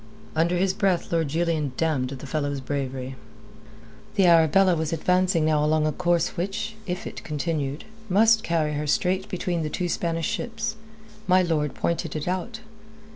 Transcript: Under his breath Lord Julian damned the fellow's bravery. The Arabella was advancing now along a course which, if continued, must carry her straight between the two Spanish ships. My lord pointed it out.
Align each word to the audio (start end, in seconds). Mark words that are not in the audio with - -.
Under 0.35 0.57
his 0.57 0.73
breath 0.73 1.11
Lord 1.13 1.27
Julian 1.27 1.73
damned 1.77 2.09
the 2.09 2.25
fellow's 2.25 2.59
bravery. 2.59 3.15
The 4.15 4.25
Arabella 4.25 4.75
was 4.75 4.91
advancing 4.91 5.45
now 5.45 5.63
along 5.63 5.85
a 5.85 5.91
course 5.91 6.29
which, 6.29 6.73
if 6.87 7.03
continued, 7.23 7.83
must 8.09 8.41
carry 8.41 8.73
her 8.73 8.87
straight 8.87 9.29
between 9.29 9.61
the 9.61 9.69
two 9.69 9.87
Spanish 9.87 10.27
ships. 10.27 10.75
My 11.27 11.43
lord 11.43 11.75
pointed 11.75 12.15
it 12.15 12.27
out. 12.27 12.61